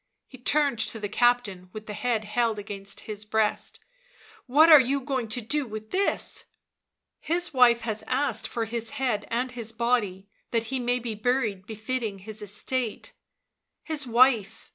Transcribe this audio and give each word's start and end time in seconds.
He 0.27 0.39
turned 0.39 0.79
to 0.79 0.99
the 0.99 1.07
captain, 1.07 1.69
with 1.73 1.85
the 1.85 1.93
head 1.93 2.23
held 2.25 2.57
against 2.57 3.01
his 3.01 3.23
breast. 3.23 3.79
"What 4.47 4.67
are 4.67 4.79
you 4.79 4.99
going 5.01 5.27
to 5.27 5.41
do 5.41 5.67
with 5.67 5.91
this?"" 5.91 6.45
His 7.31 7.53
wife 7.53 7.81
has 7.81 8.03
asked 8.07 8.47
for 8.47 8.65
his 8.65 8.89
head 8.97 9.27
and 9.29 9.51
his 9.51 9.71
body 9.71 10.27
that 10.49 10.63
he 10.73 10.79
may 10.79 10.97
be 10.97 11.13
buried 11.13 11.67
befitting 11.67 12.17
his 12.17 12.41
estate." 12.41 13.13
"His 13.83 14.07
wife!" 14.07 14.69